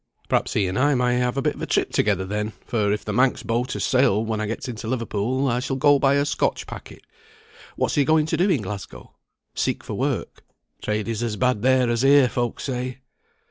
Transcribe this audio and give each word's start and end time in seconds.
Perhaps 0.29 0.53
he 0.53 0.65
and 0.65 0.79
I 0.79 0.95
may 0.95 1.19
have 1.19 1.37
a 1.37 1.43
bit 1.43 1.53
of 1.53 1.61
a 1.61 1.67
trip 1.67 1.91
together 1.91 2.25
then, 2.25 2.53
for, 2.65 2.91
if 2.91 3.05
the 3.05 3.13
Manx 3.13 3.43
boat 3.43 3.73
has 3.73 3.83
sailed 3.83 4.27
when 4.27 4.41
I 4.41 4.47
get 4.47 4.67
into 4.67 4.87
Liverpool, 4.87 5.47
I 5.47 5.59
shall 5.59 5.75
go 5.75 5.99
by 5.99 6.15
a 6.15 6.25
Scotch 6.25 6.65
packet. 6.65 7.05
What's 7.75 7.93
he 7.93 8.03
going 8.03 8.25
to 8.25 8.37
do 8.37 8.49
in 8.49 8.63
Glasgow? 8.63 9.11
Seek 9.53 9.83
for 9.83 9.93
work? 9.93 10.43
Trade 10.81 11.07
is 11.07 11.21
as 11.21 11.35
bad 11.35 11.61
there 11.61 11.87
as 11.87 12.01
here, 12.01 12.27
folk 12.27 12.59
say." 12.59 13.01